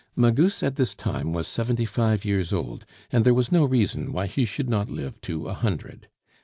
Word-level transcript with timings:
Magus 0.15 0.63
at 0.63 0.77
this 0.77 0.95
time 0.95 1.31
was 1.31 1.47
seventy 1.47 1.85
five 1.85 2.25
years 2.25 2.51
old, 2.51 2.87
and 3.11 3.23
there 3.23 3.35
was 3.35 3.51
no 3.51 3.65
reason 3.65 4.11
why 4.11 4.25
he 4.25 4.45
should 4.45 4.67
not 4.67 4.89
live 4.89 5.21
to 5.21 5.47
a 5.47 5.53
hundred. 5.53 6.07